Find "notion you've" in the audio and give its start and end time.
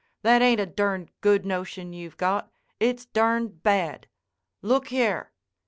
1.45-2.17